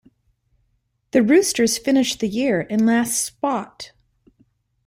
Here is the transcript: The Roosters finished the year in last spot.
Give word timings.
The 1.11 1.21
Roosters 1.21 1.77
finished 1.77 2.21
the 2.21 2.27
year 2.27 2.61
in 2.61 2.87
last 2.87 3.21
spot. 3.23 3.91